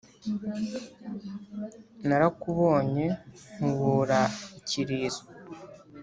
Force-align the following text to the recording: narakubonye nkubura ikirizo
narakubonye 2.07 3.05
nkubura 3.53 4.21
ikirizo 4.59 5.23